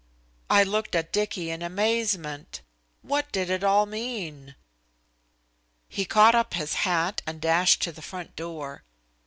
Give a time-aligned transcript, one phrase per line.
[0.49, 2.61] I looked at Dicky in amazement.
[3.03, 4.55] What did it all mean?
[5.87, 8.81] He caught up his hat and dashed to the front door.